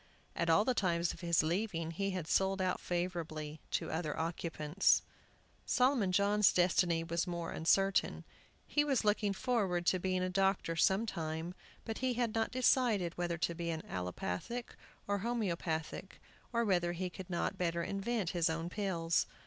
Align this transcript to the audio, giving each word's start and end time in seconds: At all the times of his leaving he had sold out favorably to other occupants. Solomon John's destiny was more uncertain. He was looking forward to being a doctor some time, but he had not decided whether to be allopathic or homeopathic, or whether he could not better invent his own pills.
At 0.35 0.49
all 0.49 0.65
the 0.65 0.73
times 0.73 1.13
of 1.13 1.19
his 1.21 1.43
leaving 1.43 1.91
he 1.91 2.09
had 2.09 2.25
sold 2.27 2.59
out 2.59 2.79
favorably 2.79 3.59
to 3.69 3.91
other 3.91 4.17
occupants. 4.19 5.03
Solomon 5.63 6.11
John's 6.11 6.51
destiny 6.51 7.03
was 7.03 7.27
more 7.27 7.51
uncertain. 7.51 8.23
He 8.65 8.83
was 8.83 9.05
looking 9.05 9.31
forward 9.31 9.85
to 9.85 9.99
being 9.99 10.23
a 10.23 10.27
doctor 10.31 10.75
some 10.75 11.05
time, 11.05 11.53
but 11.85 11.99
he 11.99 12.15
had 12.15 12.33
not 12.33 12.49
decided 12.49 13.15
whether 13.15 13.37
to 13.37 13.53
be 13.53 13.69
allopathic 13.71 14.75
or 15.07 15.19
homeopathic, 15.19 16.19
or 16.51 16.65
whether 16.65 16.93
he 16.93 17.11
could 17.11 17.29
not 17.29 17.59
better 17.59 17.83
invent 17.83 18.31
his 18.31 18.49
own 18.49 18.69
pills. 18.71 19.27